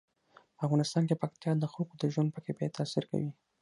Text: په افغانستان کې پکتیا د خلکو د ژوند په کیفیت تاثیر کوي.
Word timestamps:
په 0.55 0.61
افغانستان 0.67 1.03
کې 1.07 1.19
پکتیا 1.21 1.51
د 1.59 1.65
خلکو 1.73 1.93
د 1.99 2.03
ژوند 2.13 2.29
په 2.31 2.39
کیفیت 2.45 2.71
تاثیر 2.79 3.03
کوي. 3.11 3.31